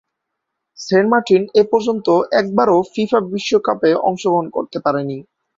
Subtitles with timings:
[0.79, 2.07] Saint Martin এপর্যন্ত
[2.39, 5.17] একবারও FIFA বিশ্বকাপে অংশগ্রহণ করতে পারেনি।